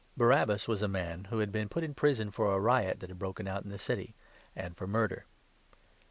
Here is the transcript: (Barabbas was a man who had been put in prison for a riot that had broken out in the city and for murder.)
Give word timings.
(Barabbas 0.17 0.67
was 0.67 0.81
a 0.81 0.87
man 0.87 1.25
who 1.25 1.37
had 1.37 1.51
been 1.51 1.69
put 1.69 1.83
in 1.83 1.93
prison 1.93 2.31
for 2.31 2.51
a 2.51 2.59
riot 2.59 3.01
that 3.01 3.11
had 3.11 3.19
broken 3.19 3.47
out 3.47 3.63
in 3.63 3.69
the 3.69 3.77
city 3.77 4.15
and 4.55 4.75
for 4.75 4.87
murder.) 4.87 5.27